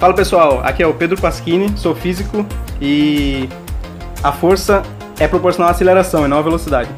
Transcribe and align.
Fala 0.00 0.14
pessoal, 0.14 0.62
aqui 0.64 0.82
é 0.82 0.86
o 0.86 0.94
Pedro 0.94 1.20
Pasquini, 1.20 1.76
sou 1.76 1.94
físico 1.94 2.46
e 2.80 3.46
a 4.22 4.32
força 4.32 4.82
é 5.18 5.28
proporcional 5.28 5.68
à 5.68 5.72
aceleração 5.72 6.24
e 6.24 6.28
não 6.28 6.38
à 6.38 6.42
velocidade. 6.42 6.88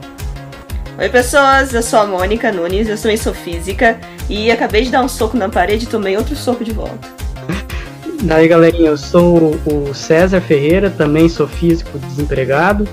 Oi 0.96 1.08
pessoas, 1.08 1.74
eu 1.74 1.82
sou 1.82 1.98
a 1.98 2.06
Mônica 2.06 2.52
Nunes, 2.52 2.88
eu 2.88 2.96
também 2.96 3.16
sou 3.16 3.34
física 3.34 3.98
e 4.30 4.52
acabei 4.52 4.84
de 4.84 4.92
dar 4.92 5.02
um 5.02 5.08
soco 5.08 5.36
na 5.36 5.48
parede 5.48 5.84
e 5.84 5.88
tomei 5.88 6.16
outro 6.16 6.36
soco 6.36 6.62
de 6.62 6.70
volta. 6.70 7.08
Daí 8.22 8.46
galerinha, 8.46 8.90
eu 8.90 8.96
sou 8.96 9.58
o 9.66 9.92
César 9.92 10.40
Ferreira, 10.40 10.88
também 10.88 11.28
sou 11.28 11.48
físico 11.48 11.98
desempregado 11.98 12.86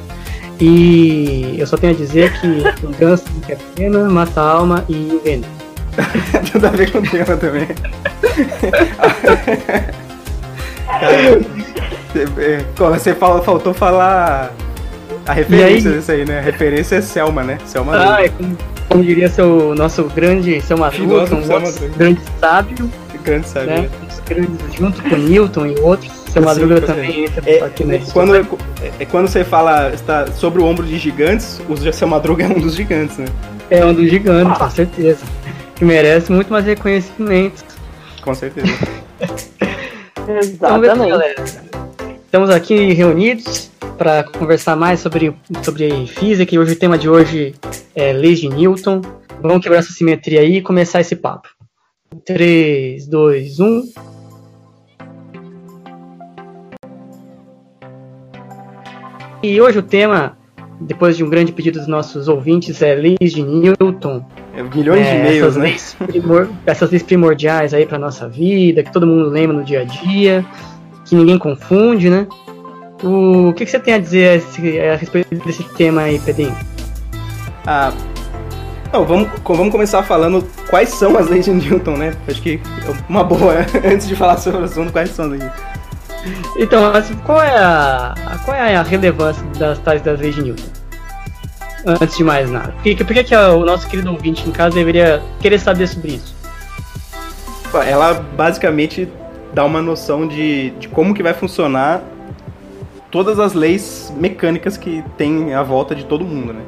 e 0.59 1.53
eu 1.59 1.67
só 1.67 1.77
tenho 1.77 1.93
a 1.93 1.95
dizer 1.95 2.33
que 2.41 2.47
vingança 2.81 3.25
que 3.45 3.51
é 3.51 3.57
pena, 3.75 4.09
mata 4.09 4.41
a 4.41 4.49
alma 4.53 4.83
e 4.89 4.95
envenena. 4.95 5.45
Tudo 6.51 6.65
a 6.65 6.69
ver 6.71 6.91
com 6.91 6.97
o 6.97 7.03
tema 7.03 7.37
também. 7.37 7.67
Cara, 10.99 12.97
você 12.97 13.13
fala, 13.13 13.41
faltou 13.41 13.73
falar 13.73 14.51
a 15.25 15.33
referência 15.33 15.91
disso 15.91 16.11
aí, 16.11 16.25
né? 16.25 16.39
A 16.39 16.41
referência 16.41 16.95
é 16.95 17.01
Selma, 17.01 17.43
né? 17.43 17.57
Selma 17.65 17.93
Ah, 17.95 18.23
é 18.23 18.29
como, 18.29 18.57
como, 18.89 19.03
diria 19.03 19.29
seu 19.29 19.75
nosso 19.75 20.03
grande 20.05 20.59
seu 20.61 20.77
Madruga, 20.77 21.35
um 21.35 21.97
grande 21.97 22.21
sábio. 22.39 22.89
Grande 23.23 23.47
sábio. 23.47 23.69
Né? 23.69 23.89
É. 24.29 24.77
Junto 24.77 25.01
com 25.03 25.15
Newton 25.15 25.67
e 25.67 25.79
outros. 25.79 26.11
Seu 26.29 26.41
Madruga 26.41 26.81
também 26.81 27.25
entra 27.25 27.43
é, 27.49 27.63
aqui 27.63 27.83
nesse. 27.83 28.11
Quando, 28.11 28.35
é, 28.35 28.45
é, 28.99 29.05
quando 29.05 29.27
você 29.27 29.43
fala 29.43 29.91
está 29.93 30.27
sobre 30.27 30.61
o 30.61 30.65
ombro 30.65 30.85
de 30.85 30.97
gigantes, 30.97 31.61
o 31.67 31.93
seu 31.93 32.07
Madruga 32.07 32.43
é 32.43 32.47
um 32.47 32.59
dos 32.59 32.75
gigantes, 32.75 33.17
né? 33.17 33.25
É 33.69 33.85
um 33.85 33.93
dos 33.93 34.09
gigantes, 34.09 34.57
com 34.57 34.69
certeza. 34.69 35.25
Que 35.75 35.85
merece 35.85 36.31
muito 36.31 36.51
mais 36.51 36.65
reconhecimento. 36.65 37.63
Com 38.21 38.33
certeza. 38.33 38.67
Exatamente. 40.29 41.41
Estamos 42.25 42.51
aqui 42.51 42.93
reunidos 42.93 43.71
para 43.97 44.23
conversar 44.23 44.75
mais 44.75 44.99
sobre, 44.99 45.35
sobre 45.63 46.05
física 46.05 46.53
e 46.53 46.59
hoje 46.59 46.73
o 46.73 46.79
tema 46.79 46.99
de 46.99 47.09
hoje 47.09 47.55
é 47.95 48.13
leis 48.13 48.39
de 48.39 48.47
Newton. 48.47 49.01
Vamos 49.41 49.63
quebrar 49.63 49.79
essa 49.79 49.91
simetria 49.91 50.41
aí 50.41 50.57
e 50.57 50.61
começar 50.61 51.01
esse 51.01 51.15
papo. 51.15 51.49
3, 52.25 53.07
2, 53.07 53.59
1. 53.59 53.83
E 59.41 59.59
hoje 59.59 59.79
o 59.79 59.83
tema, 59.83 60.37
depois 60.79 61.17
de 61.17 61.23
um 61.23 61.29
grande 61.29 61.51
pedido 61.51 61.79
dos 61.79 61.87
nossos 61.87 62.27
ouvintes, 62.27 62.83
é 62.83 62.93
leis 62.93 63.31
de 63.31 63.41
Newton. 63.41 64.23
É, 64.59 64.63
milhões 64.63 65.07
é, 65.07 65.11
de 65.11 65.17
e-mails, 65.17 65.55
né? 65.55 65.63
Leis 65.63 65.95
primor, 66.05 66.49
essas 66.65 66.91
leis 66.91 67.01
primordiais 67.01 67.73
aí 67.73 67.85
para 67.85 67.97
nossa 67.97 68.27
vida, 68.27 68.83
que 68.83 68.91
todo 68.91 69.07
mundo 69.07 69.29
lembra 69.29 69.55
no 69.55 69.63
dia 69.63 69.81
a 69.81 69.83
dia 69.85 70.45
que 71.05 71.15
ninguém 71.15 71.37
confunde, 71.37 72.09
né? 72.09 72.27
O 73.01 73.53
que, 73.53 73.63
que 73.63 73.71
você 73.71 73.79
tem 73.79 73.93
a 73.93 73.97
dizer 73.97 74.29
a, 74.29 74.35
esse, 74.35 74.79
a 74.81 74.95
respeito 74.97 75.33
desse 75.45 75.63
tema 75.75 76.01
aí, 76.01 76.19
Pedrinho? 76.19 76.55
Ah, 77.65 77.93
não, 78.91 79.05
vamos, 79.05 79.29
vamos 79.45 79.71
começar 79.71 80.03
falando 80.03 80.45
quais 80.69 80.89
são 80.89 81.17
as 81.17 81.29
leis 81.29 81.45
de 81.45 81.51
Newton, 81.51 81.95
né? 81.95 82.13
Acho 82.27 82.41
que 82.41 82.59
é 82.85 82.93
uma 83.07 83.23
boa, 83.23 83.65
antes 83.85 84.07
de 84.09 84.15
falar 84.15 84.37
sobre 84.37 84.61
o 84.61 84.65
assunto, 84.65 84.91
quais 84.91 85.09
são 85.11 85.25
as 85.25 85.31
leis. 85.31 85.51
Então, 86.57 86.91
qual 87.25 87.41
é 87.41 87.57
a, 87.57 88.13
qual 88.43 88.57
é 88.57 88.75
a 88.75 88.83
relevância 88.83 89.41
das 89.57 89.79
tais 89.79 90.01
das 90.01 90.19
leis 90.19 90.35
de 90.35 90.43
Newton? 90.43 90.78
Antes 91.85 92.17
de 92.17 92.23
mais 92.23 92.49
nada. 92.49 92.71
Por 92.73 92.83
que, 92.83 92.95
por 93.03 93.13
que, 93.13 93.23
que 93.23 93.35
o 93.35 93.65
nosso 93.65 93.87
querido 93.87 94.11
ouvinte 94.11 94.47
em 94.47 94.51
casa 94.51 94.75
deveria 94.75 95.21
querer 95.39 95.59
saber 95.59 95.87
sobre 95.87 96.13
isso? 96.13 96.35
Ela 97.85 98.13
basicamente 98.13 99.07
dá 99.53 99.63
uma 99.63 99.81
noção 99.81 100.27
de, 100.27 100.71
de 100.71 100.87
como 100.87 101.13
que 101.13 101.23
vai 101.23 101.33
funcionar 101.33 102.01
todas 103.11 103.39
as 103.39 103.53
leis 103.53 104.13
mecânicas 104.17 104.77
que 104.77 105.03
tem 105.17 105.53
à 105.53 105.63
volta 105.63 105.95
de 105.95 106.05
todo 106.05 106.25
mundo, 106.25 106.53
né? 106.53 106.61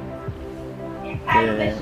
É... 1.28 1.74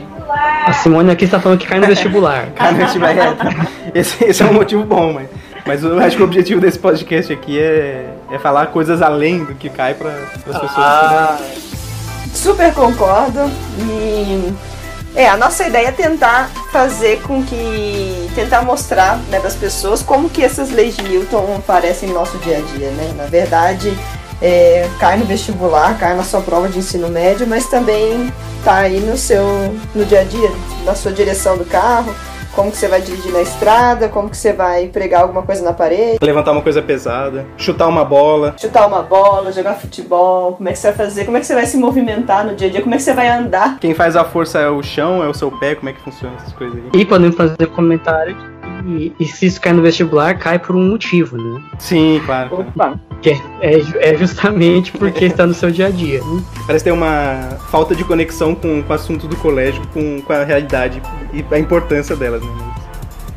A 0.65 0.73
Simone 0.73 1.11
aqui 1.11 1.25
está 1.25 1.39
falando 1.39 1.59
que 1.59 1.67
cai 1.67 1.79
no 1.79 1.87
vestibular. 1.87 2.51
cai 2.55 2.71
no 2.71 2.77
vestibular, 2.77 3.15
é. 3.17 3.99
Esse, 3.99 4.23
esse, 4.23 4.43
é 4.43 4.45
um 4.45 4.53
motivo 4.53 4.83
bom, 4.83 5.13
mas, 5.13 5.29
mas 5.65 5.83
eu 5.83 5.99
acho 5.99 6.17
que 6.17 6.21
o 6.21 6.25
objetivo 6.25 6.61
desse 6.61 6.77
podcast 6.77 7.31
aqui 7.31 7.57
é, 7.57 8.09
é 8.31 8.37
falar 8.37 8.67
coisas 8.67 9.01
além 9.01 9.43
do 9.43 9.55
que 9.55 9.69
cai 9.69 9.93
para 9.93 10.09
as 10.09 10.43
pessoas. 10.43 10.71
Ah, 10.77 11.37
super 12.39 12.73
concordo. 12.73 13.51
E 13.79 14.53
é, 15.15 15.27
a 15.27 15.35
nossa 15.35 15.67
ideia 15.67 15.87
é 15.87 15.91
tentar 15.91 16.49
fazer 16.71 17.21
com 17.21 17.43
que. 17.43 18.29
tentar 18.33 18.61
mostrar 18.61 19.17
né, 19.29 19.39
para 19.39 19.49
as 19.49 19.55
pessoas 19.55 20.01
como 20.01 20.29
que 20.29 20.43
essas 20.43 20.69
leis 20.69 20.95
de 20.95 21.03
Newton 21.03 21.57
aparecem 21.57 22.09
no 22.09 22.15
nosso 22.15 22.37
dia 22.39 22.57
a 22.57 22.61
dia, 22.61 22.89
né? 22.91 23.13
Na 23.17 23.25
verdade, 23.25 23.93
é, 24.41 24.87
cai 24.99 25.17
no 25.17 25.25
vestibular, 25.25 25.97
cai 25.97 26.15
na 26.15 26.23
sua 26.23 26.41
prova 26.41 26.69
de 26.69 26.79
ensino 26.79 27.09
médio, 27.09 27.45
mas 27.45 27.65
também 27.67 28.31
tá 28.63 28.77
aí 28.77 28.99
no 28.99 29.17
seu. 29.17 29.75
no 29.93 30.05
dia 30.05 30.21
a 30.21 30.23
dia, 30.23 30.51
na 30.85 30.95
sua 30.95 31.11
direção 31.11 31.57
do 31.57 31.65
carro 31.65 32.15
como 32.53 32.71
que 32.71 32.77
você 32.77 32.87
vai 32.87 33.01
dirigir 33.01 33.31
na 33.31 33.41
estrada, 33.41 34.09
como 34.09 34.29
que 34.29 34.37
você 34.37 34.53
vai 34.53 34.87
pregar 34.87 35.21
alguma 35.21 35.43
coisa 35.43 35.63
na 35.63 35.73
parede. 35.73 36.19
Levantar 36.21 36.51
uma 36.51 36.61
coisa 36.61 36.81
pesada, 36.81 37.45
chutar 37.57 37.87
uma 37.87 38.03
bola. 38.03 38.55
Chutar 38.57 38.87
uma 38.87 39.01
bola, 39.01 39.51
jogar 39.51 39.75
futebol, 39.75 40.53
como 40.53 40.69
é 40.69 40.73
que 40.73 40.79
você 40.79 40.87
vai 40.87 40.97
fazer, 40.97 41.25
como 41.25 41.37
é 41.37 41.39
que 41.39 41.45
você 41.45 41.55
vai 41.55 41.65
se 41.65 41.77
movimentar 41.77 42.45
no 42.45 42.55
dia 42.55 42.67
a 42.67 42.71
dia, 42.71 42.81
como 42.81 42.93
é 42.93 42.97
que 42.97 43.03
você 43.03 43.13
vai 43.13 43.27
andar. 43.27 43.79
Quem 43.79 43.93
faz 43.93 44.15
a 44.15 44.23
força 44.23 44.59
é 44.59 44.69
o 44.69 44.81
chão, 44.81 45.23
é 45.23 45.27
o 45.27 45.33
seu 45.33 45.51
pé, 45.51 45.75
como 45.75 45.89
é 45.89 45.93
que 45.93 46.01
funciona 46.01 46.35
essas 46.37 46.53
coisas 46.53 46.77
aí. 46.77 47.01
E 47.01 47.05
podemos 47.05 47.35
fazer 47.35 47.67
comentário 47.67 48.35
e, 48.85 49.13
e, 49.19 49.25
se 49.25 49.45
isso 49.45 49.59
cai 49.59 49.73
no 49.73 49.81
vestibular, 49.81 50.37
cai 50.37 50.57
por 50.57 50.75
um 50.75 50.89
motivo, 50.89 51.37
né? 51.37 51.61
Sim, 51.77 52.21
claro. 52.25 52.61
Opa. 52.61 52.99
Que 53.21 53.31
é, 53.31 53.41
é, 53.61 54.13
é 54.13 54.17
justamente 54.17 54.91
porque 54.91 55.25
está 55.25 55.45
no 55.45 55.53
seu 55.53 55.69
dia 55.69 55.87
a 55.87 55.89
dia. 55.89 56.21
Né? 56.23 56.43
Parece 56.65 56.85
ter 56.85 56.91
uma 56.91 57.57
falta 57.69 57.95
de 57.95 58.03
conexão 58.03 58.55
com, 58.55 58.81
com 58.81 58.91
o 58.91 58.95
assunto 58.95 59.27
do 59.27 59.35
colégio, 59.37 59.81
com, 59.93 60.21
com 60.21 60.33
a 60.33 60.43
realidade 60.43 61.01
e 61.33 61.45
a 61.53 61.59
importância 61.59 62.15
delas, 62.15 62.41
né? 62.41 62.69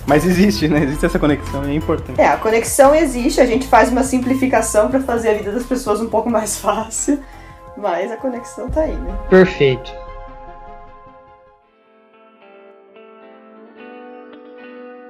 Mas 0.06 0.26
existe, 0.26 0.69
né? 0.69 0.82
Existe 0.82 1.06
essa 1.06 1.19
conexão 1.19 1.65
é 1.65 1.75
importante. 1.75 2.21
É, 2.21 2.26
a 2.26 2.37
conexão 2.37 2.94
existe, 2.94 3.41
a 3.41 3.47
gente 3.47 3.66
faz 3.66 3.91
uma 3.91 4.03
simplificação 4.03 4.91
para 4.91 5.00
fazer 5.00 5.31
a 5.31 5.34
vida 5.34 5.53
das 5.53 5.65
pessoas 5.65 6.00
um 6.00 6.09
pouco 6.09 6.28
mais 6.28 6.59
fácil, 6.60 7.21
mas 7.76 8.10
a 8.10 8.16
conexão 8.16 8.69
tá 8.69 8.82
aí, 8.82 8.94
né? 8.94 9.15
Perfeito. 9.31 10.02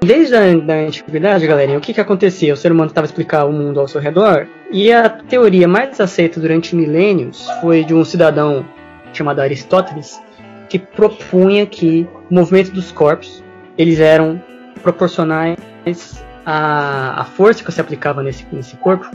Desde 0.05 0.35
a 0.35 0.57
da 0.57 0.75
antiguidade, 0.75 1.47
galerinha, 1.47 1.79
o 1.79 1.81
que, 1.81 1.95
que 1.95 2.01
acontecia? 2.01 2.53
O 2.53 2.57
ser 2.57 2.73
humano 2.73 2.89
estava 2.89 3.05
explicar 3.05 3.45
o 3.45 3.53
mundo 3.53 3.79
ao 3.79 3.87
seu 3.87 4.01
redor, 4.01 4.49
e 4.73 4.93
a 4.93 5.09
teoria 5.09 5.69
mais 5.69 6.01
aceita 6.01 6.41
durante 6.41 6.75
milênios 6.75 7.49
foi 7.61 7.85
de 7.85 7.95
um 7.95 8.05
cidadão 8.05 8.67
chamado 9.12 9.41
Aristóteles, 9.41 10.21
que 10.69 10.77
propunha 10.77 11.65
que 11.67 12.09
o 12.29 12.35
movimento 12.35 12.73
dos 12.73 12.91
corpos 12.91 13.45
eles 13.79 14.01
eram 14.01 14.43
proporcionais 14.83 15.57
à, 16.45 17.21
à 17.21 17.25
força 17.25 17.62
que 17.62 17.71
você 17.71 17.81
aplicava 17.81 18.25
nesse, 18.25 18.45
nesse 18.51 18.77
corpo, 18.79 19.09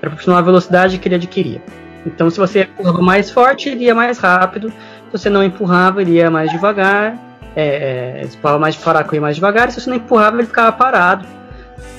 para 0.00 0.08
proporcionar 0.08 0.38
a 0.38 0.44
velocidade 0.44 0.96
que 0.96 1.06
ele 1.06 1.16
adquiria. 1.16 1.62
Então, 2.06 2.30
se 2.30 2.38
você 2.38 2.62
empurrava 2.62 3.02
mais 3.02 3.30
forte, 3.30 3.68
ele 3.68 3.84
ia 3.84 3.94
mais 3.94 4.16
rápido. 4.18 4.70
Se 4.70 5.12
você 5.12 5.28
não 5.28 5.44
empurrava, 5.44 6.00
ele 6.00 6.12
ia 6.12 6.30
mais 6.30 6.50
devagar 6.50 7.29
é, 7.54 8.26
é, 8.26 8.58
mais 8.58 8.76
fraco 8.76 9.14
e 9.14 9.20
mais 9.20 9.36
devagar, 9.36 9.68
e 9.68 9.72
se 9.72 9.80
você 9.80 9.90
não 9.90 9.96
empurrava, 9.96 10.36
ele 10.38 10.46
ficava 10.46 10.72
parado. 10.72 11.26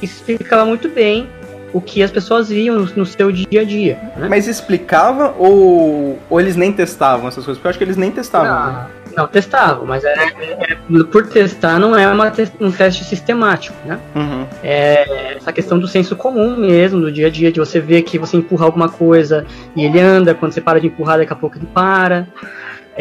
Isso 0.01 0.23
explicava 0.27 0.65
muito 0.65 0.89
bem 0.89 1.29
o 1.73 1.79
que 1.79 2.03
as 2.03 2.11
pessoas 2.11 2.49
viam 2.49 2.75
no, 2.79 2.85
no 2.95 3.05
seu 3.05 3.31
dia 3.31 3.61
a 3.61 3.63
dia. 3.63 3.97
Né? 4.17 4.27
Mas 4.29 4.47
explicava 4.47 5.33
ou, 5.37 6.19
ou 6.29 6.39
eles 6.39 6.55
nem 6.55 6.71
testavam 6.73 7.27
essas 7.27 7.45
coisas? 7.45 7.57
Porque 7.57 7.67
eu 7.67 7.69
acho 7.69 7.77
que 7.77 7.85
eles 7.85 7.97
nem 7.97 8.11
testavam. 8.11 8.47
Não, 8.47 8.73
né? 8.73 8.87
não 9.15 9.27
testavam, 9.27 9.85
mas 9.85 10.03
é, 10.03 10.13
é, 10.13 10.75
por 11.11 11.27
testar 11.27 11.79
não 11.79 11.95
é 11.95 12.07
uma 12.07 12.31
um 12.59 12.71
teste 12.71 13.03
sistemático, 13.03 13.75
né? 13.85 13.99
Uhum. 14.15 14.45
É 14.63 15.35
essa 15.35 15.51
questão 15.51 15.79
do 15.79 15.87
senso 15.87 16.15
comum 16.15 16.57
mesmo, 16.57 16.99
do 17.01 17.11
dia 17.11 17.27
a 17.27 17.29
dia, 17.29 17.51
de 17.51 17.59
você 17.59 17.79
ver 17.79 18.03
que 18.03 18.17
você 18.17 18.37
empurra 18.37 18.65
alguma 18.65 18.89
coisa 18.89 19.45
e 19.75 19.83
ele 19.83 19.99
anda, 19.99 20.33
quando 20.33 20.51
você 20.53 20.61
para 20.61 20.79
de 20.79 20.87
empurrar, 20.87 21.17
daqui 21.17 21.33
a 21.33 21.35
pouco 21.35 21.57
ele 21.57 21.67
para. 21.73 22.27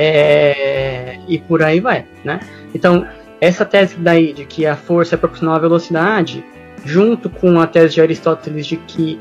É, 0.03 1.19
e 1.29 1.39
por 1.39 1.63
aí 1.63 1.79
vai, 1.79 2.07
né? 2.25 2.41
Então, 2.75 3.07
essa 3.39 3.67
tese 3.67 3.97
daí 3.99 4.33
de 4.33 4.47
que 4.47 4.65
a 4.65 4.75
força 4.75 5.15
é 5.15 5.19
proporcional 5.19 5.57
à 5.57 5.59
velocidade, 5.59 6.43
junto 6.87 7.29
com 7.29 7.61
a 7.61 7.67
tese 7.67 7.97
de 7.97 8.01
Aristóteles 8.01 8.67
de 8.67 8.79
que 8.79 9.21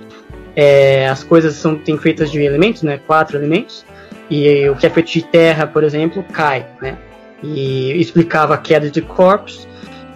é, 0.55 1.09
as 1.09 1.21
coisas 1.21 1.55
são 1.55 1.75
têm 1.75 1.97
feitas 1.97 2.31
de 2.31 2.41
elementos, 2.41 2.81
né? 2.81 2.97
Quatro 3.05 3.37
elementos, 3.37 3.85
e 4.29 4.69
o 4.69 4.75
que 4.77 4.87
é 4.87 4.89
feito 4.89 5.11
de 5.11 5.21
terra, 5.21 5.67
por 5.67 5.83
exemplo, 5.83 6.23
cai, 6.31 6.65
né? 6.81 6.97
E 7.43 7.99
explicava 7.99 8.53
a 8.53 8.57
queda 8.57 8.89
de 8.89 9.01
corpos, 9.01 9.67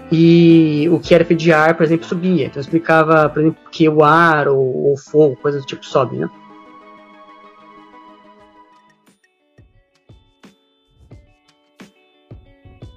e 0.10 0.88
o 0.90 0.98
que 0.98 1.14
era 1.14 1.26
feito 1.26 1.42
de 1.42 1.52
ar, 1.52 1.76
por 1.76 1.84
exemplo, 1.84 2.08
subia. 2.08 2.46
Então 2.46 2.62
explicava, 2.62 3.28
por 3.28 3.42
exemplo, 3.42 3.60
que 3.70 3.90
o 3.90 4.02
ar 4.02 4.48
ou 4.48 4.94
o 4.94 4.96
fogo, 4.96 5.36
coisas 5.36 5.62
do 5.62 5.68
tipo, 5.68 5.86
sobe, 5.86 6.16
né? 6.16 6.30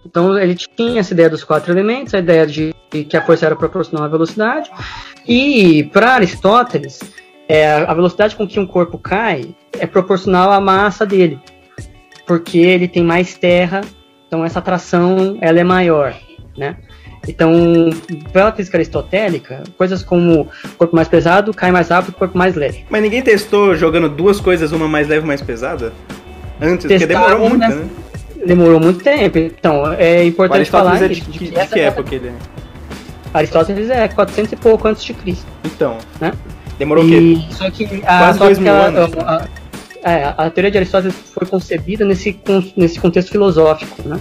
Então 0.06 0.38
ele 0.38 0.54
tinha 0.54 1.00
essa 1.00 1.12
ideia 1.12 1.28
dos 1.28 1.42
quatro 1.42 1.72
elementos, 1.72 2.14
a 2.14 2.18
ideia 2.18 2.46
de 2.46 2.74
que 2.90 3.16
a 3.16 3.22
força 3.22 3.44
era 3.44 3.56
proporcional 3.56 4.06
à 4.06 4.08
velocidade, 4.08 4.70
E 5.26 5.84
para 5.92 6.14
Aristóteles, 6.14 7.00
é, 7.48 7.66
a 7.66 7.92
velocidade 7.92 8.36
com 8.36 8.46
que 8.46 8.60
um 8.60 8.66
corpo 8.66 8.96
cai 8.96 9.54
é 9.72 9.86
proporcional 9.86 10.52
à 10.52 10.60
massa 10.60 11.04
dele, 11.04 11.38
porque 12.24 12.58
ele 12.58 12.86
tem 12.86 13.02
mais 13.02 13.34
terra, 13.34 13.80
então 14.26 14.44
essa 14.44 14.60
atração 14.60 15.36
ela 15.40 15.58
é 15.58 15.64
maior, 15.64 16.14
né? 16.56 16.76
Então, 17.28 17.90
pela 18.32 18.52
física 18.52 18.76
aristotélica, 18.76 19.64
coisas 19.76 20.04
como 20.04 20.48
corpo 20.78 20.94
mais 20.94 21.08
pesado 21.08 21.52
cai 21.52 21.72
mais 21.72 21.88
rápido 21.88 22.12
que 22.12 22.18
corpo 22.20 22.38
mais 22.38 22.54
leve. 22.54 22.84
Mas 22.88 23.02
ninguém 23.02 23.20
testou 23.20 23.74
jogando 23.74 24.08
duas 24.08 24.38
coisas, 24.38 24.70
uma 24.70 24.86
mais 24.86 25.08
leve 25.08 25.24
e 25.24 25.26
mais 25.26 25.42
pesada? 25.42 25.92
Antes, 26.60 26.86
porque 26.86 27.04
demorou 27.04 27.40
muito, 27.40 27.58
né? 27.58 27.68
né? 27.68 27.88
Demorou 28.44 28.80
muito 28.80 29.02
tempo. 29.02 29.38
Então, 29.38 29.92
é 29.92 30.24
importante 30.24 30.70
falar 30.70 31.02
é 31.02 31.08
de, 31.08 31.20
de, 31.20 31.30
de, 31.30 31.50
de 31.50 31.66
que 31.66 31.80
época 31.80 32.14
ele 32.14 32.28
é? 32.28 32.34
Aristóteles 33.32 33.90
é 33.90 34.08
400 34.08 34.52
e 34.52 34.56
pouco 34.56 34.88
antes 34.88 35.04
de 35.04 35.14
Cristo. 35.14 35.46
Então. 35.64 35.98
Né? 36.20 36.32
Demorou 36.78 37.04
o 37.04 37.08
quê? 37.08 37.38
Só 37.50 37.70
que 37.70 37.84
a, 38.04 38.18
Quase 38.18 38.38
dois 38.38 38.58
mil 38.58 38.72
a, 38.72 38.86
anos. 38.86 39.10
A, 39.18 39.48
a, 40.04 40.10
é, 40.10 40.34
a, 40.36 40.50
teoria 40.50 40.70
de 40.70 40.78
Aristóteles 40.78 41.14
foi 41.32 41.46
concebida 41.46 42.04
nesse, 42.04 42.38
nesse 42.76 43.00
contexto 43.00 43.30
filosófico, 43.30 44.06
né? 44.06 44.20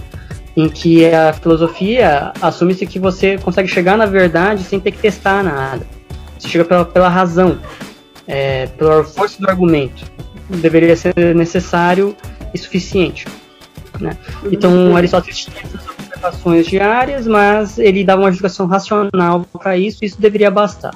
Em 0.56 0.68
que 0.68 1.06
a 1.06 1.32
filosofia 1.34 2.32
assume-se 2.40 2.86
que 2.86 2.98
você 2.98 3.36
consegue 3.38 3.68
chegar 3.68 3.96
na 3.96 4.06
verdade 4.06 4.64
sem 4.64 4.80
ter 4.80 4.90
que 4.90 4.98
testar 4.98 5.42
nada. 5.42 5.86
Você 6.38 6.48
chega 6.48 6.64
pela, 6.64 6.84
pela 6.84 7.08
razão, 7.08 7.58
é, 8.26 8.66
pela 8.66 9.04
força 9.04 9.40
do 9.40 9.48
argumento. 9.48 10.04
Deveria 10.48 10.96
ser 10.96 11.14
necessário 11.34 12.16
e 12.54 12.58
suficiente. 12.58 13.26
Né? 14.00 14.16
Então, 14.50 14.96
Aristóteles 14.96 15.38
tinha 15.38 15.56
essas 15.62 15.88
observações 15.88 16.66
diárias, 16.66 17.26
mas 17.26 17.78
ele 17.78 18.04
dava 18.04 18.22
uma 18.22 18.30
justificação 18.30 18.66
racional 18.66 19.44
para 19.52 19.76
isso, 19.76 19.98
e 20.02 20.06
isso 20.06 20.20
deveria 20.20 20.50
bastar. 20.50 20.94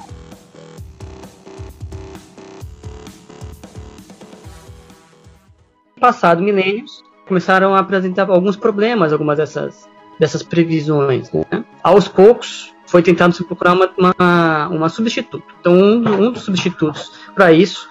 Passado 5.99 6.41
milênios, 6.41 7.03
começaram 7.27 7.75
a 7.75 7.79
apresentar 7.79 8.29
alguns 8.29 8.55
problemas, 8.55 9.13
algumas 9.13 9.37
dessas, 9.37 9.87
dessas 10.19 10.41
previsões. 10.41 11.31
Né? 11.31 11.63
Aos 11.83 12.07
poucos, 12.07 12.73
foi 12.91 13.01
tentado 13.01 13.33
se 13.33 13.43
procurar 13.45 13.71
uma, 13.71 13.89
uma, 13.97 14.67
uma 14.67 14.89
substituto. 14.89 15.45
Então, 15.61 15.73
um, 15.73 16.25
um 16.25 16.31
dos 16.31 16.43
substitutos 16.43 17.09
para 17.33 17.53
isso 17.53 17.89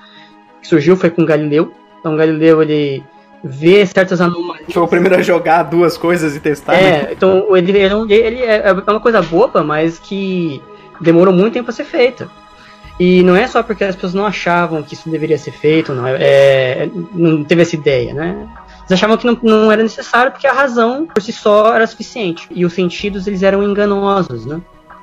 que 0.61 0.69
surgiu 0.69 0.95
foi 0.95 1.09
com 1.09 1.25
Galileu. 1.25 1.73
Então, 1.99 2.17
Galileu 2.17 2.61
ele 2.63 3.03
vê 3.43 3.85
certas 3.87 4.21
anomalias. 4.21 4.73
Foi 4.73 4.83
o 4.83 4.89
primeiro 4.89 5.17
a 5.17 5.23
jogar 5.23 5.63
duas 5.65 5.97
coisas 5.97 6.37
e 6.37 6.41
testar. 6.41 6.75
É, 6.75 7.03
né? 7.03 7.09
então 7.13 7.57
ele, 7.57 7.77
ele 7.77 8.43
é, 8.43 8.69
é 8.69 8.91
uma 8.91 9.01
coisa 9.01 9.23
boba, 9.23 9.63
mas 9.63 9.99
que 9.99 10.63
demorou 11.01 11.33
muito 11.33 11.55
tempo 11.55 11.71
a 11.71 11.73
ser 11.73 11.85
feita. 11.85 12.29
E 12.99 13.23
não 13.23 13.35
é 13.35 13.47
só 13.47 13.63
porque 13.63 13.83
as 13.83 13.95
pessoas 13.95 14.13
não 14.13 14.27
achavam 14.27 14.83
que 14.83 14.93
isso 14.93 15.09
deveria 15.09 15.39
ser 15.39 15.53
feito, 15.53 15.95
não, 15.95 16.07
é, 16.07 16.17
é 16.21 16.91
não 17.15 17.43
teve 17.43 17.63
essa 17.63 17.75
ideia, 17.75 18.13
né? 18.13 18.47
Eles 18.81 18.93
achavam 18.93 19.17
que 19.17 19.27
não, 19.27 19.39
não 19.43 19.73
era 19.73 19.83
necessário 19.83 20.31
porque 20.33 20.47
a 20.47 20.53
razão 20.53 21.07
por 21.07 21.23
si 21.23 21.33
só 21.33 21.75
era 21.75 21.87
suficiente. 21.87 22.47
E 22.51 22.65
os 22.65 22.75
sentidos 22.75 23.27
eles 23.27 23.43
eram 23.43 23.63
enganosos, 23.63 24.45
né? 24.45 24.61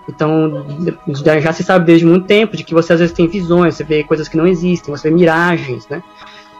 Então, 0.07 0.65
já 1.41 1.51
se 1.51 1.63
sabe 1.63 1.85
desde 1.85 2.05
muito 2.05 2.27
tempo 2.27 2.55
de 2.55 2.63
que 2.63 2.73
você 2.73 2.93
às 2.93 2.99
vezes 2.99 3.15
tem 3.15 3.27
visões, 3.27 3.75
você 3.75 3.83
vê 3.83 4.03
coisas 4.03 4.27
que 4.27 4.37
não 4.37 4.47
existem, 4.47 4.95
você 4.95 5.09
vê 5.09 5.15
miragens, 5.15 5.87
né? 5.89 6.01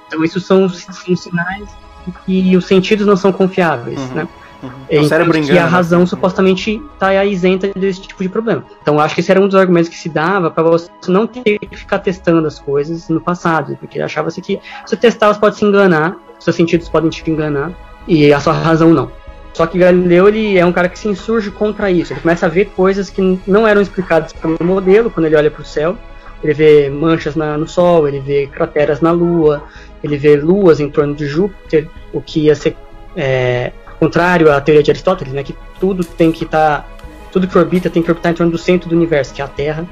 Então, 0.08 0.24
isso 0.24 0.40
são, 0.40 0.68
são 0.70 1.16
sinais 1.16 1.68
de 2.06 2.12
que 2.26 2.56
os 2.58 2.66
sentidos 2.66 3.06
não 3.06 3.16
são 3.18 3.32
confiáveis, 3.32 4.00
Uhum. 4.00 4.16
né? 4.16 4.28
Uhum. 4.64 4.70
É, 4.90 5.00
O 5.00 5.04
cérebro 5.04 5.38
engana. 5.38 5.54
que 5.54 5.60
a 5.60 5.66
razão 5.68 6.06
supostamente 6.08 6.82
está 6.94 7.24
isenta 7.24 7.68
desse 7.76 8.02
tipo 8.02 8.24
de 8.24 8.30
problema. 8.30 8.64
Então, 8.82 9.00
acho 9.00 9.14
que 9.14 9.22
esse 9.22 9.30
era 9.30 9.40
um 9.40 9.46
dos 9.48 9.56
argumentos 9.56 9.88
que 9.90 9.96
se 9.98 10.10
dava 10.10 10.50
para 10.50 10.64
você 10.64 10.90
não 11.08 11.28
ter 11.28 11.60
que 11.60 11.76
ficar 11.78 12.00
testando 12.00 12.48
as 12.48 12.58
coisas 12.58 13.08
no 13.10 13.22
passado, 13.22 13.78
porque 13.80 14.00
achava-se 14.02 14.42
que 14.42 14.54
se 14.56 14.62
você 14.88 14.96
testar, 14.98 15.32
você 15.32 15.40
pode 15.40 15.58
se 15.58 15.66
enganar, 15.66 16.16
seus 16.40 16.56
sentidos 16.56 16.90
podem 16.90 17.10
te 17.10 17.30
enganar, 17.30 17.72
e 18.08 18.34
a 18.34 18.40
sua 18.40 18.54
razão 18.54 18.92
não. 18.94 19.12
Só 19.54 19.68
que 19.68 19.78
Galileu 19.78 20.28
ele 20.28 20.58
é 20.58 20.66
um 20.66 20.72
cara 20.72 20.88
que 20.90 20.98
se 20.98 21.08
insurge 21.08 21.52
contra 21.52 21.92
isso. 21.92 22.14
Ele 22.14 22.20
começa 22.22 22.46
a 22.46 22.50
ver 22.50 22.66
coisas 22.76 23.10
que 23.10 23.40
não 23.46 23.68
eram 23.68 23.82
explicadas 23.82 24.32
pelo 24.34 24.58
modelo 24.64 25.10
quando 25.12 25.26
ele 25.28 25.36
olha 25.36 25.52
para 25.52 25.62
o 25.62 25.66
céu. 25.66 25.96
Ele 26.44 26.54
vê 26.54 26.90
manchas 26.90 27.36
na- 27.36 27.58
no 27.58 27.68
Sol, 27.68 28.08
ele 28.08 28.20
vê 28.20 28.46
crateras 28.48 29.02
na 29.02 29.12
Lua, 29.12 29.64
ele 30.04 30.18
vê 30.18 30.36
luas 30.36 30.80
em 30.80 30.90
torno 30.90 31.16
de 31.16 31.26
Júpiter, 31.26 31.88
o 32.14 32.22
que 32.22 32.42
ia 32.42 32.56
ser 32.56 32.76
é, 33.16 33.72
contrário 34.00 34.52
à 34.52 34.62
teoria 34.62 34.84
de 34.84 34.92
Aristóteles, 34.92 35.34
né, 35.34 35.44
que 35.44 35.56
tudo 35.80 36.04
tem 36.04 36.32
que 36.32 36.44
estar, 36.44 36.88
tudo 37.32 37.48
que 37.48 37.58
orbita 37.58 37.90
tem 37.90 38.04
que 38.04 38.10
orbitar 38.10 38.32
em 38.32 38.36
torno 38.36 38.52
do 38.52 38.58
centro 38.58 38.90
do 38.90 38.96
universo, 38.96 39.34
que 39.34 39.42
é 39.42 39.46
a 39.46 39.48
Terra, 39.48 39.86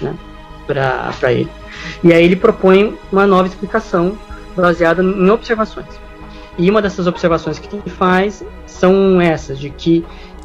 né, 0.00 0.14
para 0.66 1.32
ele. 1.32 1.48
E 2.02 2.12
aí 2.12 2.24
ele 2.24 2.36
propõe 2.36 2.96
uma 3.10 3.26
nova 3.26 3.46
explicação 3.46 4.16
baseada 4.56 5.02
em 5.02 5.30
observações. 5.30 5.86
E 6.58 6.68
uma 6.68 6.82
dessas 6.82 7.06
observações 7.06 7.58
que 7.58 7.74
ele 7.74 7.90
faz 7.90 8.44
são 8.66 9.20
essas, 9.20 9.58
de 9.58 9.70
que 9.70 10.04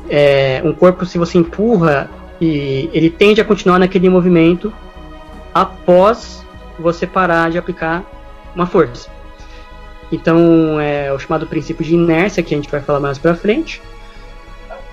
é, 0.10 0.62
um 0.64 0.74
corpo, 0.74 1.06
se 1.06 1.18
você 1.18 1.38
empurra, 1.38 2.10
e 2.40 2.90
ele 2.94 3.10
tende 3.10 3.42
a 3.42 3.46
continuar 3.46 3.80
naquele 3.80 4.10
movimento 4.10 4.72
após 5.54 6.46
você 6.80 7.08
parar 7.08 7.50
de 7.50 7.58
aplicar 7.58 8.04
uma 8.58 8.66
força. 8.66 9.10
Então, 10.12 10.80
é 10.80 11.12
o 11.14 11.20
chamado 11.20 11.46
princípio 11.46 11.86
de 11.86 11.94
inércia, 11.94 12.42
que 12.42 12.54
a 12.54 12.58
gente 12.58 12.70
vai 12.70 12.82
falar 12.82 13.00
mais 13.00 13.18
pra 13.18 13.36
frente, 13.36 13.82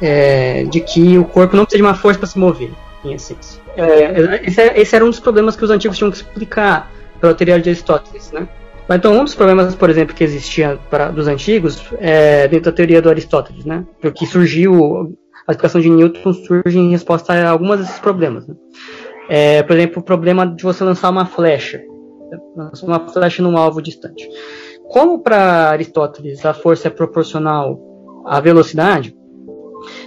é, 0.02 0.64
de 0.64 0.80
que 0.80 1.16
o 1.18 1.24
corpo 1.24 1.56
não 1.56 1.64
precisa 1.64 1.82
de 1.82 1.88
uma 1.88 1.94
força 1.94 2.18
para 2.18 2.28
se 2.28 2.38
mover, 2.38 2.70
em 3.04 3.14
essência. 3.14 3.60
É, 3.76 4.42
esse, 4.44 4.60
é- 4.60 4.80
esse 4.80 4.94
era 4.94 5.04
um 5.04 5.10
dos 5.10 5.20
problemas 5.20 5.56
que 5.56 5.64
os 5.64 5.70
antigos 5.70 5.96
tinham 5.96 6.10
que 6.10 6.16
explicar 6.16 6.90
pela 7.20 7.34
teoria 7.34 7.60
de 7.60 7.70
Aristóteles, 7.70 8.32
né? 8.32 8.46
Então, 8.90 9.18
um 9.18 9.24
dos 9.24 9.34
problemas, 9.34 9.74
por 9.74 9.88
exemplo, 9.88 10.14
que 10.14 10.22
existia 10.22 10.78
para, 10.90 11.08
dos 11.10 11.26
antigos, 11.26 11.82
é, 11.98 12.46
dentro 12.48 12.70
da 12.70 12.76
teoria 12.76 13.00
do 13.00 13.08
Aristóteles, 13.08 13.64
né? 13.64 13.82
Porque 14.00 14.26
surgiu, 14.26 15.16
a 15.46 15.52
explicação 15.52 15.80
de 15.80 15.88
Newton 15.88 16.32
surge 16.34 16.78
em 16.78 16.90
resposta 16.90 17.32
a 17.32 17.48
alguns 17.48 17.78
desses 17.78 17.98
problemas, 17.98 18.46
né? 18.46 18.54
É, 19.28 19.62
por 19.62 19.74
exemplo, 19.74 20.00
o 20.00 20.04
problema 20.04 20.46
de 20.46 20.62
você 20.62 20.84
lançar 20.84 21.08
uma 21.08 21.24
flecha, 21.24 21.80
uma 22.82 23.08
flecha 23.08 23.42
num 23.42 23.56
alvo 23.56 23.80
distante. 23.80 24.28
Como 24.88 25.20
para 25.20 25.70
Aristóteles 25.70 26.44
a 26.44 26.54
força 26.54 26.88
é 26.88 26.90
proporcional 26.90 27.80
à 28.26 28.40
velocidade, 28.40 29.16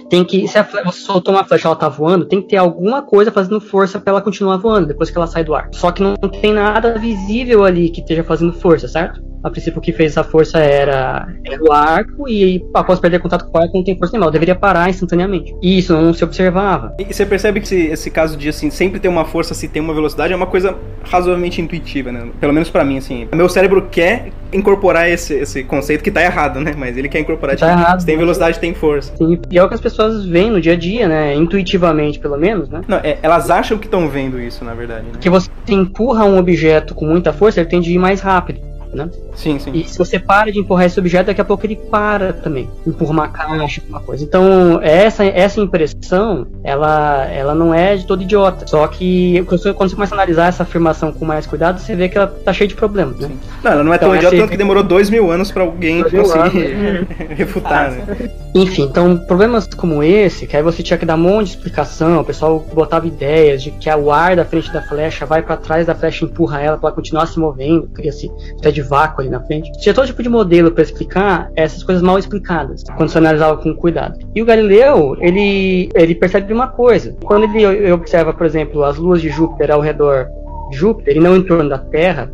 tem 0.08 0.24
que 0.24 0.48
se 0.48 0.58
a 0.58 0.62
você 0.62 1.00
soltou 1.00 1.34
uma 1.34 1.44
flecha, 1.44 1.68
ela 1.68 1.76
tá 1.76 1.88
voando, 1.88 2.26
tem 2.26 2.40
que 2.40 2.48
ter 2.48 2.56
alguma 2.56 3.02
coisa 3.02 3.30
fazendo 3.30 3.60
força 3.60 4.00
para 4.00 4.12
ela 4.12 4.22
continuar 4.22 4.56
voando 4.56 4.88
depois 4.88 5.10
que 5.10 5.16
ela 5.16 5.26
sai 5.26 5.44
do 5.44 5.54
ar. 5.54 5.68
Só 5.72 5.92
que 5.92 6.02
não 6.02 6.16
tem 6.16 6.52
nada 6.52 6.98
visível 6.98 7.64
ali 7.64 7.90
que 7.90 8.00
esteja 8.00 8.24
fazendo 8.24 8.52
força, 8.52 8.88
certo? 8.88 9.27
A 9.42 9.50
princípio 9.50 9.78
o 9.78 9.82
que 9.82 9.92
fez 9.92 10.12
essa 10.12 10.24
força 10.24 10.58
era, 10.58 11.28
era 11.44 11.62
o 11.62 11.72
arco 11.72 12.28
e 12.28 12.64
após 12.74 12.98
perder 12.98 13.20
contato 13.20 13.44
com 13.46 13.58
o 13.58 13.60
arco 13.60 13.76
não 13.76 13.84
tem 13.84 13.96
força 13.96 14.12
nenhuma, 14.12 14.26
ela 14.26 14.32
deveria 14.32 14.54
parar 14.54 14.88
instantaneamente. 14.88 15.54
E 15.62 15.78
isso 15.78 15.92
não 15.92 16.12
se 16.12 16.24
observava. 16.24 16.94
E 16.98 17.04
você 17.04 17.24
percebe 17.24 17.60
que 17.60 17.66
esse, 17.66 17.86
esse 17.86 18.10
caso 18.10 18.36
de 18.36 18.48
assim, 18.48 18.70
sempre 18.70 18.98
ter 18.98 19.08
uma 19.08 19.24
força 19.24 19.54
se 19.54 19.68
tem 19.68 19.80
uma 19.80 19.94
velocidade 19.94 20.32
é 20.32 20.36
uma 20.36 20.46
coisa 20.46 20.76
razoavelmente 21.04 21.60
intuitiva, 21.60 22.10
né? 22.12 22.28
Pelo 22.40 22.52
menos 22.52 22.70
pra 22.70 22.84
mim, 22.84 22.98
assim. 22.98 23.28
Meu 23.34 23.48
cérebro 23.48 23.88
quer 23.90 24.30
incorporar 24.52 25.08
esse, 25.08 25.34
esse 25.34 25.64
conceito 25.64 26.02
que 26.02 26.10
tá 26.10 26.22
errado, 26.22 26.60
né? 26.60 26.74
Mas 26.76 26.96
ele 26.96 27.08
quer 27.08 27.20
incorporar. 27.20 27.56
Tá 27.56 27.66
tipo, 27.66 27.80
errado. 27.80 28.00
Se 28.00 28.06
tem 28.06 28.16
velocidade, 28.16 28.58
tem 28.58 28.74
força. 28.74 29.14
Sim, 29.16 29.40
e 29.50 29.58
é 29.58 29.62
o 29.62 29.68
que 29.68 29.74
as 29.74 29.80
pessoas 29.80 30.24
veem 30.24 30.50
no 30.50 30.60
dia 30.60 30.72
a 30.72 30.76
dia, 30.76 31.08
né? 31.08 31.34
Intuitivamente, 31.34 32.18
pelo 32.18 32.36
menos, 32.36 32.68
né? 32.68 32.80
Não, 32.86 32.98
é, 32.98 33.18
elas 33.22 33.50
acham 33.50 33.78
que 33.78 33.86
estão 33.86 34.08
vendo 34.08 34.40
isso, 34.40 34.64
na 34.64 34.74
verdade. 34.74 35.06
Né? 35.06 35.12
Que 35.20 35.30
você 35.30 35.50
empurra 35.68 36.24
um 36.24 36.38
objeto 36.38 36.94
com 36.94 37.06
muita 37.06 37.32
força, 37.32 37.60
ele 37.60 37.68
tende 37.68 37.90
a 37.90 37.94
ir 37.94 37.98
mais 37.98 38.20
rápido, 38.20 38.60
né? 38.92 39.08
Sim, 39.38 39.58
sim. 39.60 39.70
E 39.72 39.84
se 39.84 39.96
você 39.96 40.18
para 40.18 40.50
de 40.50 40.58
empurrar 40.58 40.86
esse 40.86 40.98
objeto, 40.98 41.26
daqui 41.26 41.40
a 41.40 41.44
pouco 41.44 41.64
ele 41.64 41.76
para 41.76 42.32
também. 42.32 42.68
Empurra 42.84 43.10
uma 43.12 43.28
caixa, 43.28 43.80
uma 43.88 44.00
coisa. 44.00 44.24
Então, 44.24 44.80
essa, 44.82 45.24
essa 45.24 45.60
impressão, 45.60 46.44
ela, 46.64 47.24
ela 47.26 47.54
não 47.54 47.72
é 47.72 47.94
de 47.96 48.04
todo 48.04 48.22
idiota. 48.22 48.66
Só 48.66 48.84
que 48.88 49.44
quando 49.46 49.60
você 49.62 49.72
começa 49.72 50.14
a 50.14 50.16
analisar 50.16 50.48
essa 50.48 50.64
afirmação 50.64 51.12
com 51.12 51.24
mais 51.24 51.46
cuidado, 51.46 51.78
você 51.80 51.94
vê 51.94 52.08
que 52.08 52.18
ela 52.18 52.26
tá 52.26 52.52
cheia 52.52 52.66
de 52.66 52.74
problemas, 52.74 53.16
né? 53.20 53.30
Não, 53.62 53.70
ela 53.72 53.84
não 53.84 53.94
é 53.94 53.98
tão 53.98 54.08
Então, 54.08 54.16
idiota 54.16 54.34
essa- 54.34 54.42
tanto 54.42 54.50
que 54.50 54.56
demorou 54.56 54.82
dois 54.82 55.08
mil 55.08 55.30
anos 55.30 55.52
pra 55.52 55.62
alguém 55.62 56.02
conseguir 56.02 57.06
refutar, 57.36 57.92
né? 57.92 58.30
Enfim, 58.54 58.82
então 58.82 59.16
problemas 59.18 59.66
como 59.68 60.02
esse, 60.02 60.46
que 60.46 60.56
aí 60.56 60.62
você 60.62 60.82
tinha 60.82 60.98
que 60.98 61.06
dar 61.06 61.14
um 61.14 61.18
monte 61.18 61.46
de 61.46 61.50
explicação, 61.56 62.20
o 62.20 62.24
pessoal 62.24 62.58
botava 62.74 63.06
ideias 63.06 63.62
de 63.62 63.70
que 63.70 63.88
o 63.88 64.10
ar 64.10 64.34
da 64.34 64.44
frente 64.44 64.72
da 64.72 64.82
flecha 64.82 65.24
vai 65.24 65.42
pra 65.42 65.56
trás 65.56 65.86
da 65.86 65.94
flecha 65.94 66.24
e 66.24 66.28
empurra 66.28 66.60
ela 66.60 66.76
pra 66.76 66.88
ela 66.88 66.96
continuar 66.96 67.26
se 67.26 67.38
movendo, 67.38 67.88
cria-se 67.94 68.30
até 68.58 68.70
de 68.70 68.82
vácuo 68.82 69.20
ali 69.20 69.27
na 69.28 69.40
frente. 69.40 69.70
Tinha 69.80 69.94
todo 69.94 70.06
tipo 70.06 70.22
de 70.22 70.28
modelo 70.28 70.70
pra 70.70 70.82
explicar 70.82 71.50
essas 71.56 71.82
coisas 71.82 72.02
mal 72.02 72.18
explicadas, 72.18 72.84
quando 72.96 73.10
você 73.10 73.18
analisava 73.18 73.56
com 73.56 73.74
cuidado. 73.74 74.18
E 74.34 74.42
o 74.42 74.44
Galileu, 74.44 75.16
ele, 75.20 75.88
ele 75.94 76.14
percebe 76.14 76.52
uma 76.52 76.68
coisa, 76.68 77.16
quando 77.24 77.44
ele 77.44 77.92
observa, 77.92 78.32
por 78.32 78.46
exemplo, 78.46 78.84
as 78.84 78.96
luas 78.96 79.20
de 79.20 79.28
Júpiter 79.28 79.70
ao 79.70 79.80
redor 79.80 80.26
de 80.70 80.76
Júpiter 80.76 81.16
e 81.16 81.20
não 81.20 81.36
em 81.36 81.42
torno 81.42 81.68
da 81.68 81.78
Terra, 81.78 82.30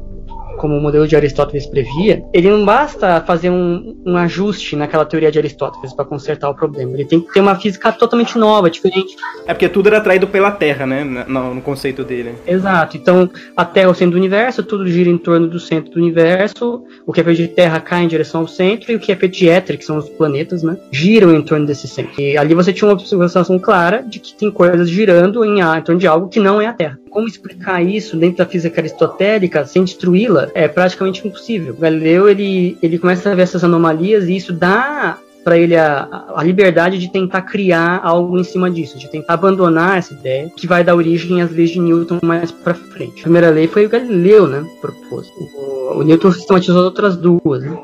como 0.57 0.77
o 0.77 0.81
modelo 0.81 1.07
de 1.07 1.17
Aristóteles 1.17 1.67
previa, 1.67 2.25
ele 2.33 2.51
não 2.51 2.65
basta 2.65 3.21
fazer 3.21 3.51
um, 3.51 3.97
um 4.05 4.17
ajuste 4.17 4.77
naquela 4.77 5.05
teoria 5.05 5.31
de 5.31 5.39
Aristóteles 5.39 5.93
para 5.93 6.05
consertar 6.05 6.49
o 6.51 6.55
problema. 6.55 6.95
Ele 6.95 7.05
tem 7.05 7.21
que 7.21 7.33
ter 7.33 7.41
uma 7.41 7.57
física 7.57 7.93
totalmente 7.93 8.39
nova, 8.39 8.71
diferente. 8.71 9.17
É 9.47 9.53
porque 9.53 9.69
tudo 9.69 9.89
era 9.89 9.99
atraído 9.99 10.27
pela 10.27 10.51
Terra, 10.51 10.87
né? 10.87 11.05
No, 11.05 11.55
no 11.55 11.63
conceito 11.63 12.05
dele. 12.05 12.35
Exato. 12.47 12.97
Então, 12.97 13.31
a 13.57 13.65
Terra 13.65 13.89
é 13.89 13.91
o 13.91 13.95
centro 13.95 14.13
do 14.13 14.19
universo, 14.19 14.63
tudo 14.63 14.87
gira 14.87 15.11
em 15.11 15.19
torno 15.19 15.49
do 15.49 15.59
centro 15.59 15.93
do 15.93 16.01
universo. 16.01 16.85
O 17.07 17.13
que 17.13 17.21
é 17.21 17.25
feito 17.25 17.39
de 17.39 17.49
Terra 17.49 17.81
cai 17.81 18.05
em 18.05 18.09
direção 18.09 18.43
ao 18.43 18.49
centro 18.49 18.93
e 18.93 18.97
o 18.97 19.01
que 19.01 19.13
é 19.13 19.17
feito 19.17 19.37
de 19.37 19.49
éter, 19.49 19.79
que 19.79 19.85
são 19.85 19.99
os 19.99 20.09
planetas, 20.09 20.63
né? 20.63 20.77
Giram 20.91 21.35
em 21.35 21.43
torno 21.43 21.67
desse 21.67 21.89
centro. 21.89 22.21
E 22.21 22.37
ali 22.37 22.55
você 22.55 22.73
tinha 22.73 22.89
uma 22.89 22.95
observação 22.95 23.59
clara 23.59 24.03
de 24.03 24.19
que 24.19 24.35
tem 24.35 24.51
coisas 24.51 24.89
girando 24.89 25.45
em, 25.45 25.61
em 25.61 25.83
torno 25.83 26.01
de 26.01 26.07
algo 26.07 26.29
que 26.29 26.41
não 26.41 26.61
é 26.61 26.67
a 26.67 26.73
Terra. 26.73 26.99
Como 27.15 27.29
explicar 27.29 27.81
isso 27.81 28.17
dentro 28.17 28.39
da 28.39 28.45
física 28.45 28.81
aristotélica 28.81 29.65
sem 29.65 29.85
destruí-la 29.85 30.51
é 30.53 30.67
praticamente 30.67 31.25
impossível. 31.25 31.73
Galileu 31.79 32.29
ele, 32.29 32.77
ele 32.83 32.99
começa 32.99 33.31
a 33.31 33.35
ver 33.37 33.43
essas 33.43 33.63
anomalias 33.63 34.29
e 34.29 34.35
isso 34.35 34.53
dá 34.53 35.17
para 35.45 35.57
ele 35.57 35.77
a, 35.77 36.09
a, 36.35 36.43
liberdade 36.43 36.99
de 36.99 37.13
tentar 37.13 37.43
criar 37.43 38.01
algo 38.03 38.37
em 38.37 38.43
cima 38.43 38.69
disso, 38.69 38.99
de 38.99 39.09
tentar 39.09 39.35
abandonar 39.35 39.99
essa 39.99 40.13
ideia 40.13 40.51
que 40.57 40.67
vai 40.67 40.83
dar 40.83 40.97
origem 40.97 41.41
às 41.41 41.53
leis 41.53 41.71
de 41.71 41.79
Newton 41.79 42.19
mais 42.21 42.51
para 42.51 42.75
frente. 42.75 43.21
A 43.21 43.23
primeira 43.23 43.51
lei 43.51 43.69
foi 43.69 43.87
o 43.87 43.89
Galileu, 43.89 44.49
né, 44.49 44.67
propôs. 44.81 45.29
O, 45.57 45.99
o 45.99 46.03
Newton 46.03 46.33
sistematizou 46.33 46.81
as 46.81 46.85
outras 46.87 47.17
duas, 47.17 47.63
né? 47.63 47.79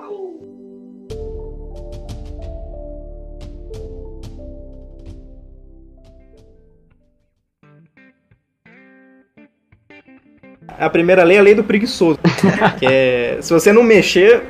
A 10.81 10.89
primeira 10.89 11.23
lei 11.23 11.37
é 11.37 11.41
a 11.41 11.43
lei 11.43 11.55
do 11.55 11.63
preguiçoso. 11.63 12.19
que 12.79 12.87
é, 12.87 13.39
se 13.43 13.53
você 13.53 13.71
não 13.71 13.83
mexer, 13.83 14.43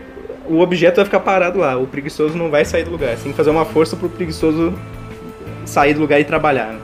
o 0.48 0.60
objeto 0.60 0.96
vai 0.96 1.04
ficar 1.04 1.20
parado 1.20 1.58
lá. 1.58 1.76
O 1.76 1.88
preguiçoso 1.88 2.38
não 2.38 2.48
vai 2.48 2.64
sair 2.64 2.84
do 2.84 2.90
lugar. 2.92 3.16
Você 3.16 3.24
tem 3.24 3.32
que 3.32 3.36
fazer 3.36 3.50
uma 3.50 3.64
força 3.64 3.96
pro 3.96 4.08
preguiçoso 4.08 4.72
sair 5.64 5.92
do 5.92 6.00
lugar 6.00 6.20
e 6.20 6.24
trabalhar. 6.24 6.68
Né? 6.68 6.80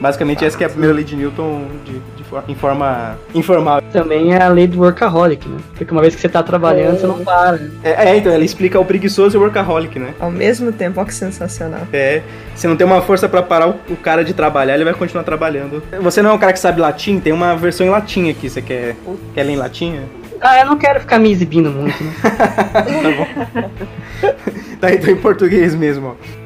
Basicamente, 0.00 0.44
ah, 0.44 0.48
essa 0.48 0.62
é 0.62 0.66
a 0.66 0.70
primeira 0.70 0.94
lei 0.94 1.04
de 1.04 1.16
Newton 1.16 1.66
de, 1.84 1.92
de 2.16 2.24
for, 2.24 2.44
em 2.48 2.54
forma 2.54 3.16
informal. 3.34 3.80
Também 3.92 4.34
é 4.34 4.42
a 4.42 4.48
lei 4.48 4.66
do 4.66 4.80
workaholic, 4.80 5.48
né? 5.48 5.58
Porque 5.76 5.92
uma 5.92 6.00
vez 6.00 6.14
que 6.14 6.20
você 6.20 6.28
tá 6.28 6.42
trabalhando, 6.42 6.96
é. 6.96 6.98
você 6.98 7.06
não 7.06 7.24
para. 7.24 7.60
É, 7.82 8.10
é, 8.10 8.16
então, 8.16 8.32
ela 8.32 8.44
explica 8.44 8.78
o 8.78 8.84
preguiçoso 8.84 9.36
e 9.36 9.38
o 9.38 9.42
workaholic, 9.42 9.98
né? 9.98 10.14
Ao 10.20 10.30
mesmo 10.30 10.72
tempo, 10.72 11.00
ó 11.00 11.04
que 11.04 11.14
sensacional. 11.14 11.82
É, 11.92 12.22
se 12.54 12.66
não 12.66 12.76
tem 12.76 12.86
uma 12.86 13.02
força 13.02 13.28
para 13.28 13.42
parar 13.42 13.68
o, 13.68 13.74
o, 13.90 13.96
cara 13.96 14.24
de 14.24 14.34
trabalhar, 14.34 14.74
ele 14.74 14.84
vai 14.84 14.94
continuar 14.94 15.24
trabalhando. 15.24 15.82
Você 16.00 16.22
não 16.22 16.30
é 16.30 16.32
um 16.32 16.38
cara 16.38 16.52
que 16.52 16.58
sabe 16.58 16.80
latim? 16.80 17.20
Tem 17.20 17.32
uma 17.32 17.54
versão 17.56 17.86
em 17.86 17.90
latim 17.90 18.30
aqui, 18.30 18.48
você 18.50 18.60
quer, 18.60 18.96
quer 19.34 19.42
ler 19.42 19.52
em 19.52 19.56
latim? 19.56 20.00
Ah, 20.40 20.58
eu 20.60 20.66
não 20.66 20.76
quero 20.76 21.00
ficar 21.00 21.18
me 21.18 21.30
exibindo 21.30 21.70
muito, 21.70 22.02
né? 22.02 22.12
tá 22.22 23.10
bom. 23.16 24.32
tá 24.80 24.92
então 24.92 25.10
em 25.10 25.16
português 25.16 25.74
mesmo, 25.74 26.08
ó. 26.08 26.43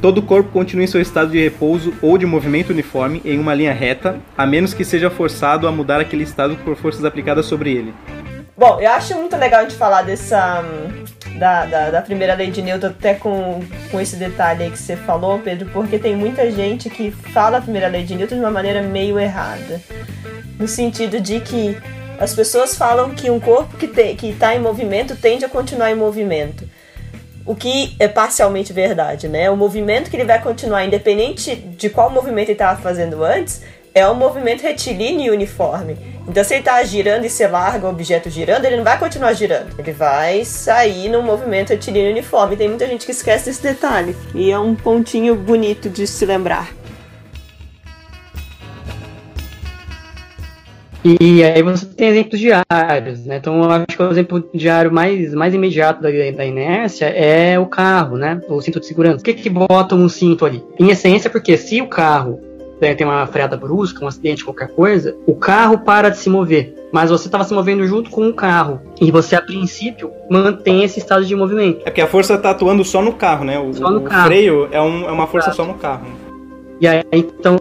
Todo 0.00 0.22
corpo 0.22 0.50
continua 0.50 0.84
em 0.84 0.86
seu 0.86 1.00
estado 1.00 1.30
de 1.30 1.42
repouso 1.42 1.94
ou 2.02 2.18
de 2.18 2.26
movimento 2.26 2.70
uniforme 2.70 3.22
em 3.24 3.38
uma 3.38 3.54
linha 3.54 3.72
reta, 3.72 4.20
a 4.36 4.46
menos 4.46 4.74
que 4.74 4.84
seja 4.84 5.10
forçado 5.10 5.66
a 5.66 5.72
mudar 5.72 6.00
aquele 6.00 6.24
estado 6.24 6.56
por 6.56 6.76
forças 6.76 7.04
aplicadas 7.04 7.46
sobre 7.46 7.72
ele. 7.72 7.94
Bom, 8.56 8.80
eu 8.80 8.90
acho 8.90 9.14
muito 9.14 9.36
legal 9.36 9.60
a 9.60 9.62
gente 9.64 9.76
falar 9.76 10.02
dessa. 10.02 10.64
Da, 11.38 11.66
da, 11.66 11.90
da, 11.90 12.00
primeira 12.00 12.32
lei 12.32 12.50
de 12.50 12.62
Newton, 12.62 12.86
até 12.86 13.12
com, 13.12 13.60
com 13.90 14.00
esse 14.00 14.16
detalhe 14.16 14.62
aí 14.62 14.70
que 14.70 14.78
você 14.78 14.96
falou, 14.96 15.38
Pedro, 15.38 15.68
porque 15.70 15.98
tem 15.98 16.16
muita 16.16 16.50
gente 16.50 16.88
que 16.88 17.10
fala 17.10 17.58
a 17.58 17.60
primeira 17.60 17.88
lei 17.88 18.04
de 18.04 18.14
Newton 18.14 18.36
de 18.36 18.40
uma 18.40 18.50
maneira 18.50 18.80
meio 18.80 19.18
errada. 19.18 19.82
No 20.58 20.66
sentido 20.66 21.20
de 21.20 21.40
que 21.40 21.76
as 22.18 22.34
pessoas 22.34 22.74
falam 22.74 23.10
que 23.10 23.28
um 23.28 23.38
corpo 23.38 23.76
que 23.76 23.84
está 24.28 24.54
em 24.54 24.60
movimento 24.60 25.14
tende 25.14 25.44
a 25.44 25.48
continuar 25.48 25.90
em 25.90 25.94
movimento. 25.94 26.66
O 27.46 27.54
que 27.54 27.94
é 28.00 28.08
parcialmente 28.08 28.72
verdade, 28.72 29.28
né? 29.28 29.48
O 29.48 29.56
movimento 29.56 30.10
que 30.10 30.16
ele 30.16 30.24
vai 30.24 30.42
continuar, 30.42 30.84
independente 30.84 31.54
de 31.54 31.88
qual 31.88 32.10
movimento 32.10 32.48
ele 32.48 32.54
estava 32.54 32.80
fazendo 32.82 33.22
antes, 33.22 33.62
é 33.94 34.06
um 34.06 34.14
movimento 34.14 34.62
retilíneo 34.62 35.32
e 35.32 35.36
uniforme. 35.36 35.96
Então, 36.28 36.42
se 36.42 36.54
ele 36.54 36.60
está 36.60 36.82
girando 36.82 37.24
e 37.24 37.30
você 37.30 37.46
larga 37.46 37.86
o 37.86 37.90
objeto 37.90 38.28
girando, 38.28 38.64
ele 38.64 38.76
não 38.76 38.84
vai 38.84 38.98
continuar 38.98 39.32
girando. 39.32 39.78
Ele 39.78 39.92
vai 39.92 40.44
sair 40.44 41.08
num 41.08 41.22
movimento 41.22 41.70
retilíneo 41.70 42.08
e 42.08 42.12
uniforme. 42.12 42.56
Tem 42.56 42.68
muita 42.68 42.86
gente 42.86 43.06
que 43.06 43.12
esquece 43.12 43.46
desse 43.46 43.62
detalhe. 43.62 44.16
E 44.34 44.50
é 44.50 44.58
um 44.58 44.74
pontinho 44.74 45.36
bonito 45.36 45.88
de 45.88 46.06
se 46.06 46.26
lembrar. 46.26 46.74
E 51.20 51.44
aí 51.44 51.62
você 51.62 51.86
tem 51.86 52.08
exemplos 52.08 52.40
diários, 52.40 53.24
né? 53.24 53.36
Então 53.36 53.62
eu 53.62 53.70
acho 53.70 53.86
que 53.86 54.02
o 54.02 54.10
exemplo 54.10 54.48
diário 54.52 54.92
mais, 54.92 55.32
mais 55.34 55.54
imediato 55.54 56.02
da, 56.02 56.08
da 56.08 56.44
inércia 56.44 57.06
é 57.06 57.56
o 57.58 57.66
carro, 57.66 58.16
né? 58.16 58.40
O 58.48 58.60
cinto 58.60 58.80
de 58.80 58.86
segurança. 58.86 59.18
Por 59.18 59.24
que, 59.24 59.34
que 59.34 59.48
botam 59.48 59.98
um 59.98 60.08
cinto 60.08 60.44
ali? 60.44 60.64
Em 60.80 60.90
essência, 60.90 61.30
porque 61.30 61.56
se 61.56 61.80
o 61.80 61.86
carro 61.86 62.40
né, 62.80 62.94
tem 62.94 63.06
uma 63.06 63.24
freada 63.26 63.56
brusca, 63.56 64.04
um 64.04 64.08
acidente, 64.08 64.44
qualquer 64.44 64.68
coisa, 64.68 65.16
o 65.26 65.34
carro 65.34 65.78
para 65.78 66.08
de 66.08 66.18
se 66.18 66.28
mover. 66.28 66.74
Mas 66.92 67.10
você 67.10 67.28
estava 67.28 67.44
se 67.44 67.54
movendo 67.54 67.86
junto 67.86 68.10
com 68.10 68.28
o 68.28 68.34
carro. 68.34 68.80
E 69.00 69.10
você, 69.10 69.36
a 69.36 69.42
princípio, 69.42 70.10
mantém 70.28 70.82
esse 70.82 70.98
estado 70.98 71.24
de 71.24 71.34
movimento. 71.36 71.82
É 71.82 71.84
porque 71.84 72.00
a 72.00 72.06
força 72.06 72.34
está 72.34 72.50
atuando 72.50 72.84
só 72.84 73.00
no 73.00 73.12
carro, 73.12 73.44
né? 73.44 73.58
O, 73.58 73.72
só 73.72 73.90
no 73.90 74.00
o 74.00 74.02
carro. 74.02 74.26
freio 74.26 74.68
é, 74.72 74.80
um, 74.80 75.08
é 75.08 75.12
uma 75.12 75.26
força 75.26 75.50
Exato. 75.50 75.56
só 75.56 75.72
no 75.72 75.78
carro. 75.78 76.06
E 76.80 76.86
aí, 76.86 77.02
então, 77.12 77.56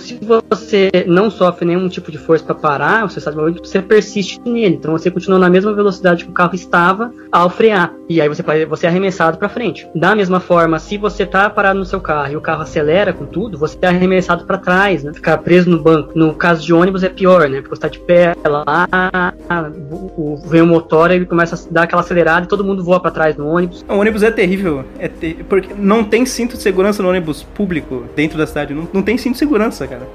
se 0.00 0.18
você 0.48 0.90
não 1.06 1.30
sofre 1.30 1.66
nenhum 1.66 1.88
tipo 1.88 2.10
de 2.10 2.18
força 2.18 2.44
para 2.44 2.54
parar, 2.54 3.08
você 3.08 3.20
sabe, 3.20 3.36
você 3.58 3.80
persiste 3.80 4.40
nele. 4.44 4.76
Então 4.76 4.92
você 4.92 5.10
continua 5.10 5.38
na 5.38 5.50
mesma 5.50 5.72
velocidade 5.72 6.24
que 6.24 6.30
o 6.30 6.34
carro 6.34 6.54
estava 6.54 7.12
ao 7.30 7.50
frear. 7.50 7.92
E 8.08 8.20
aí 8.20 8.28
você, 8.28 8.42
você 8.66 8.86
é 8.86 8.88
arremessado 8.88 9.38
para 9.38 9.48
frente. 9.48 9.88
Da 9.94 10.14
mesma 10.14 10.40
forma, 10.40 10.78
se 10.78 10.96
você 10.96 11.24
tá 11.24 11.48
parado 11.48 11.78
no 11.78 11.84
seu 11.84 12.00
carro 12.00 12.32
e 12.32 12.36
o 12.36 12.40
carro 12.40 12.62
acelera 12.62 13.12
com 13.12 13.24
tudo, 13.24 13.58
você 13.58 13.76
é 13.82 13.88
arremessado 13.88 14.44
para 14.44 14.58
trás, 14.58 15.04
né? 15.04 15.12
Ficar 15.12 15.38
preso 15.38 15.70
no 15.70 15.80
banco. 15.80 16.12
No 16.14 16.34
caso 16.34 16.64
de 16.64 16.72
ônibus 16.72 17.02
é 17.02 17.08
pior, 17.08 17.48
né? 17.48 17.60
Porque 17.60 17.76
você 17.76 17.82
tá 17.82 17.88
de 17.88 18.00
pé 18.00 18.34
lá, 18.44 19.32
vem 20.46 20.62
o 20.62 20.66
motor, 20.66 21.10
ele 21.10 21.26
começa 21.26 21.54
a 21.54 21.72
dar 21.72 21.82
aquela 21.82 22.02
acelerada 22.02 22.46
e 22.46 22.48
todo 22.48 22.64
mundo 22.64 22.82
voa 22.82 22.98
para 22.98 23.10
trás 23.10 23.36
no 23.36 23.46
ônibus. 23.46 23.84
O 23.88 23.94
ônibus 23.94 24.22
é 24.22 24.30
terrível. 24.30 24.84
É 24.98 25.08
ter... 25.08 25.44
Porque 25.48 25.72
não 25.76 26.02
tem 26.02 26.26
cinto 26.26 26.56
de 26.56 26.62
segurança 26.62 27.02
no 27.02 27.08
ônibus 27.08 27.42
público 27.42 28.04
dentro 28.16 28.38
da 28.38 28.46
cidade. 28.46 28.74
Não, 28.74 28.88
não 28.92 29.02
tem 29.02 29.16
cinto 29.16 29.34
de 29.34 29.38
segurança 29.38 29.86
cara. 29.90 30.08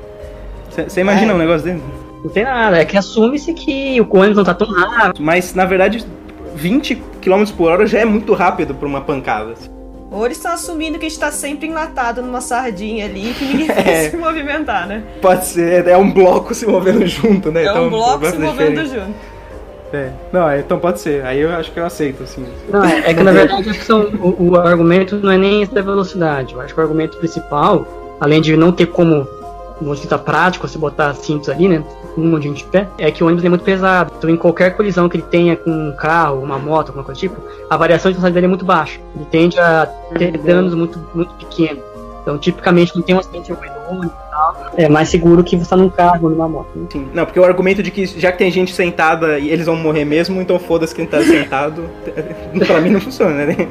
Você 0.87 1.01
imagina 1.01 1.31
é. 1.31 1.35
um 1.35 1.37
negócio 1.37 1.65
desse? 1.65 1.83
Não 2.23 2.29
tem 2.31 2.43
nada, 2.43 2.77
é 2.79 2.85
que 2.85 2.97
assume-se 2.97 3.53
que 3.53 4.01
o 4.01 4.17
ônibus 4.17 4.37
não 4.37 4.43
tá 4.43 4.53
tão 4.53 4.67
rápido. 4.67 5.23
Mas, 5.23 5.53
na 5.53 5.65
verdade, 5.65 6.05
20 6.55 6.95
km 7.21 7.43
por 7.55 7.71
hora 7.71 7.85
já 7.85 7.99
é 7.99 8.05
muito 8.05 8.33
rápido 8.33 8.73
pra 8.73 8.87
uma 8.87 9.01
pancada. 9.01 9.53
Ou 10.11 10.25
eles 10.25 10.37
estão 10.37 10.53
assumindo 10.53 10.97
que 10.97 11.05
a 11.05 11.09
gente 11.09 11.19
tá 11.19 11.31
sempre 11.31 11.67
enlatado 11.67 12.21
numa 12.21 12.41
sardinha 12.41 13.05
ali 13.05 13.33
que 13.37 13.45
ninguém 13.45 13.67
vai 13.73 13.87
é. 13.87 14.09
se 14.09 14.17
movimentar, 14.17 14.87
né? 14.87 15.03
Pode 15.21 15.45
ser, 15.45 15.87
é 15.87 15.97
um 15.97 16.09
bloco 16.11 16.53
se 16.53 16.65
movendo 16.65 17.05
junto, 17.07 17.51
né? 17.51 17.65
É 17.65 17.69
então, 17.69 17.87
um 17.87 17.89
bloco 17.89 18.25
se 18.25 18.37
movendo 18.37 18.85
junto. 18.85 19.13
É. 19.93 20.09
Não, 20.31 20.49
é, 20.49 20.59
então 20.59 20.79
pode 20.79 20.99
ser. 20.99 21.23
Aí 21.25 21.39
eu 21.39 21.53
acho 21.53 21.71
que 21.71 21.79
eu 21.79 21.85
aceito, 21.85 22.23
assim. 22.23 22.45
Não, 22.69 22.83
é, 22.83 23.11
é 23.11 23.13
que 23.13 23.23
na 23.23 23.31
verdade 23.31 23.69
acho 23.69 23.79
que 23.79 23.85
são, 23.85 24.01
o, 24.01 24.51
o, 24.51 24.55
argumento 24.57 25.17
não 25.17 25.31
é 25.31 25.37
nem 25.37 25.63
essa 25.63 25.81
velocidade. 25.81 26.53
Eu 26.53 26.61
acho 26.61 26.73
que 26.73 26.79
o 26.79 26.83
argumento 26.83 27.17
principal, 27.17 28.17
além 28.19 28.41
de 28.41 28.57
não 28.57 28.71
ter 28.71 28.87
como 28.87 29.27
no 29.81 29.95
ponto 29.95 30.19
prático, 30.19 30.67
se 30.67 30.77
botar 30.77 31.13
cintos 31.13 31.49
ali, 31.49 31.67
né? 31.67 31.83
Um 32.17 32.29
monte 32.29 32.49
de 32.49 32.63
pé, 32.63 32.87
é 32.97 33.11
que 33.11 33.23
o 33.23 33.27
ônibus 33.27 33.43
é 33.43 33.49
muito 33.49 33.63
pesado. 33.63 34.13
Então, 34.17 34.29
em 34.29 34.37
qualquer 34.37 34.75
colisão 34.75 35.09
que 35.09 35.17
ele 35.17 35.23
tenha 35.23 35.55
com 35.55 35.69
um 35.69 35.95
carro, 35.95 36.41
uma 36.41 36.57
moto, 36.57 36.89
alguma 36.89 37.03
coisa 37.03 37.19
do 37.19 37.21
tipo, 37.21 37.41
a 37.69 37.75
variação 37.75 38.11
de 38.11 38.15
velocidade 38.15 38.33
dele 38.33 38.45
é 38.45 38.49
muito 38.49 38.65
baixa. 38.65 38.99
Ele 39.15 39.25
tende 39.25 39.59
a 39.59 39.85
ter 40.17 40.37
danos 40.37 40.73
muito, 40.73 40.99
muito 41.13 41.33
pequenos. 41.35 41.83
Então, 42.21 42.37
tipicamente, 42.37 42.95
não 42.95 43.03
tem 43.03 43.15
um 43.15 43.19
acidente 43.19 43.51
no 43.51 43.57
ônibus 43.89 44.24
é 44.77 44.89
mais 44.89 45.09
seguro 45.09 45.43
que 45.43 45.55
você 45.55 45.63
estar 45.63 45.75
tá 45.75 45.81
num 45.81 45.89
carro 45.89 46.25
ou 46.25 46.29
numa 46.29 46.47
moto. 46.47 46.69
Né? 46.75 46.87
Sim. 46.91 47.07
Não, 47.13 47.25
porque 47.25 47.39
o 47.39 47.43
argumento 47.43 47.81
de 47.81 47.91
que 47.91 48.05
já 48.05 48.31
que 48.31 48.37
tem 48.37 48.51
gente 48.51 48.73
sentada 48.73 49.39
e 49.39 49.49
eles 49.49 49.65
vão 49.65 49.75
morrer 49.75 50.05
mesmo, 50.05 50.41
então 50.41 50.59
foda-se 50.59 50.93
quem 50.93 51.05
tá 51.05 51.21
sentado, 51.23 51.89
pra 52.67 52.81
mim 52.81 52.89
não 52.89 53.01
funciona, 53.01 53.45
né? 53.45 53.55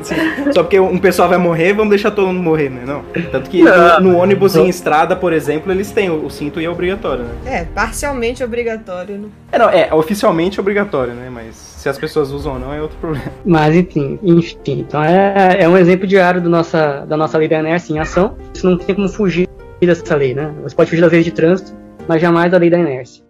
Assim, 0.00 0.14
só 0.52 0.62
porque 0.62 0.78
um 0.78 0.98
pessoal 0.98 1.28
vai 1.28 1.38
morrer, 1.38 1.72
vamos 1.72 1.90
deixar 1.90 2.10
todo 2.10 2.28
mundo 2.28 2.42
morrer, 2.42 2.70
né? 2.70 2.82
Não. 2.86 3.02
Tanto 3.30 3.50
que 3.50 3.62
no, 3.62 4.00
no, 4.00 4.16
ônibus 4.18 4.56
em 4.56 4.68
estrada, 4.68 5.14
por 5.14 5.32
exemplo, 5.32 5.70
eles 5.72 5.90
têm 5.90 6.10
o, 6.10 6.26
o, 6.26 6.30
cinto 6.30 6.60
e 6.60 6.64
é 6.64 6.70
obrigatório, 6.70 7.24
né? 7.24 7.30
É, 7.44 7.64
parcialmente 7.64 8.42
obrigatório. 8.42 9.18
Né? 9.18 9.28
É, 9.52 9.58
não, 9.58 9.68
é 9.68 9.92
oficialmente 9.94 10.60
obrigatório, 10.60 11.14
né? 11.14 11.30
Mas 11.30 11.54
se 11.54 11.88
as 11.88 11.96
pessoas 11.96 12.30
usam 12.30 12.54
ou 12.54 12.58
não 12.58 12.72
é 12.72 12.82
outro 12.82 12.96
problema. 12.98 13.26
Mas 13.44 13.74
enfim, 13.74 14.18
enfim. 14.22 14.80
Então 14.80 15.02
é, 15.02 15.58
é 15.60 15.68
um 15.68 15.76
exemplo 15.76 16.06
diário 16.06 16.40
do 16.40 16.48
nossa, 16.48 17.04
da 17.06 17.16
nossa 17.16 17.38
lei 17.38 17.48
da 17.48 17.58
em 17.58 17.98
ação. 17.98 18.36
Isso 18.52 18.68
não 18.68 18.76
tem 18.76 18.94
como 18.94 19.08
fugir 19.08 19.48
dessa 19.86 20.16
lei, 20.16 20.34
né? 20.34 20.54
Você 20.62 20.74
pode 20.74 20.90
fugir 20.90 21.02
das 21.02 21.12
leis 21.12 21.24
de 21.24 21.32
trânsito, 21.32 21.76
mas 22.06 22.20
jamais 22.20 22.50
da 22.50 22.58
lei 22.58 22.70
da 22.70 22.78
inércia. 22.78 23.24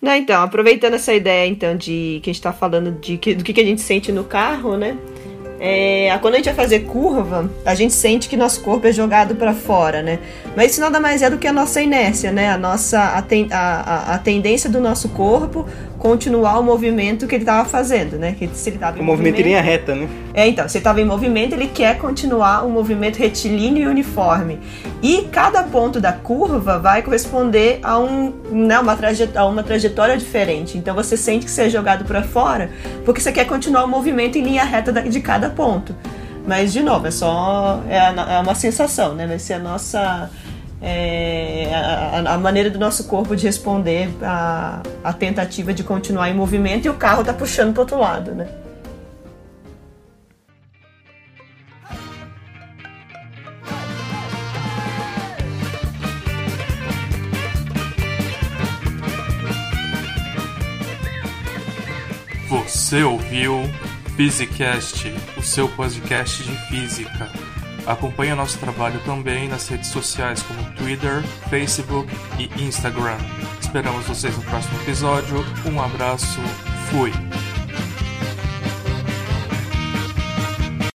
Não, 0.00 0.14
então, 0.14 0.42
aproveitando 0.42 0.94
essa 0.94 1.14
ideia 1.14 1.46
então 1.46 1.76
de 1.76 2.20
que 2.22 2.30
a 2.30 2.32
gente 2.32 2.40
está 2.40 2.52
falando 2.52 2.98
de 3.00 3.16
que, 3.16 3.34
do 3.34 3.44
que, 3.44 3.52
que 3.52 3.60
a 3.60 3.64
gente 3.64 3.80
sente 3.80 4.10
no 4.10 4.24
carro, 4.24 4.76
né? 4.76 4.98
é, 5.64 6.18
quando 6.18 6.34
a 6.34 6.36
gente 6.38 6.46
vai 6.46 6.54
fazer 6.54 6.80
curva, 6.80 7.48
a 7.64 7.72
gente 7.72 7.94
sente 7.94 8.28
que 8.28 8.36
nosso 8.36 8.62
corpo 8.62 8.84
é 8.88 8.92
jogado 8.92 9.36
para 9.36 9.54
fora, 9.54 10.02
né? 10.02 10.18
Mas 10.56 10.72
isso 10.72 10.80
nada 10.80 10.98
mais 10.98 11.22
é 11.22 11.30
do 11.30 11.38
que 11.38 11.46
a 11.46 11.52
nossa 11.52 11.80
inércia, 11.80 12.32
né? 12.32 12.50
A 12.50 12.58
nossa 12.58 13.00
a, 13.00 13.22
ten, 13.22 13.46
a, 13.52 13.58
a, 13.58 14.14
a 14.16 14.18
tendência 14.18 14.68
do 14.68 14.80
nosso 14.80 15.10
corpo 15.10 15.64
continuar 16.02 16.58
o 16.58 16.64
movimento 16.64 17.28
que 17.28 17.36
ele 17.36 17.44
estava 17.44 17.66
fazendo, 17.66 18.18
né? 18.18 18.34
Que 18.36 18.50
se 18.52 18.70
ele 18.70 18.78
tava 18.78 19.00
o 19.00 19.04
movimento 19.04 19.38
em 19.40 19.44
linha 19.44 19.62
reta, 19.62 19.94
né? 19.94 20.08
É, 20.34 20.48
então, 20.48 20.68
se 20.68 20.76
ele 20.76 20.80
estava 20.80 21.00
em 21.00 21.04
movimento, 21.04 21.52
ele 21.52 21.68
quer 21.68 21.96
continuar 21.96 22.66
um 22.66 22.70
movimento 22.70 23.18
retilíneo 23.18 23.84
e 23.84 23.86
uniforme. 23.86 24.58
E 25.00 25.28
cada 25.30 25.62
ponto 25.62 26.00
da 26.00 26.12
curva 26.12 26.76
vai 26.76 27.02
corresponder 27.02 27.78
a, 27.84 28.00
um, 28.00 28.34
né, 28.50 28.80
uma, 28.80 28.96
trajet 28.96 29.38
a 29.38 29.46
uma 29.46 29.62
trajetória 29.62 30.16
diferente. 30.18 30.76
Então 30.76 30.92
você 30.92 31.16
sente 31.16 31.44
que 31.44 31.50
você 31.52 31.62
é 31.62 31.70
jogado 31.70 32.04
para 32.04 32.24
fora 32.24 32.68
porque 33.04 33.20
você 33.20 33.30
quer 33.30 33.44
continuar 33.44 33.84
o 33.84 33.88
movimento 33.88 34.36
em 34.36 34.42
linha 34.42 34.64
reta 34.64 34.90
de 34.92 35.20
cada 35.20 35.50
ponto. 35.50 35.94
Mas, 36.44 36.72
de 36.72 36.82
novo, 36.82 37.06
é 37.06 37.12
só. 37.12 37.80
É, 37.88 37.98
é 38.34 38.38
uma 38.40 38.56
sensação, 38.56 39.14
né? 39.14 39.24
Vai 39.24 39.38
ser 39.38 39.52
a 39.52 39.58
nossa 39.60 40.28
é, 40.82 41.70
a, 41.72 42.34
a, 42.34 42.38
maneira 42.38 42.68
do 42.68 42.78
nosso 42.78 43.04
corpo 43.04 43.36
de 43.36 43.46
responder 43.46 44.10
à, 44.20 44.82
à 45.04 45.12
tentativa 45.12 45.72
de 45.72 45.84
continuar 45.84 46.28
em 46.28 46.34
movimento 46.34 46.86
e 46.86 46.88
o 46.90 46.94
carro 46.94 47.20
está 47.20 47.32
puxando 47.32 47.72
para 47.72 47.82
outro 47.82 47.98
lado, 47.98 48.34
né? 48.34 48.48
Você 62.48 63.02
ouviu 63.04 63.62
Physicast, 64.16 65.14
o 65.38 65.42
seu 65.42 65.68
podcast 65.68 66.42
de 66.42 66.54
física. 66.68 67.51
Acompanhe 67.86 68.34
nosso 68.34 68.58
trabalho 68.58 69.00
também 69.04 69.48
nas 69.48 69.68
redes 69.68 69.88
sociais 69.88 70.42
como 70.42 70.62
Twitter, 70.72 71.22
Facebook 71.50 72.08
e 72.38 72.62
Instagram. 72.62 73.18
Esperamos 73.60 74.06
vocês 74.06 74.36
no 74.36 74.42
próximo 74.44 74.80
episódio. 74.82 75.44
Um 75.66 75.80
abraço, 75.80 76.40
fui! 76.90 77.31